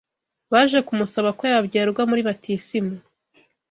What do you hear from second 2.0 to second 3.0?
muri batisimu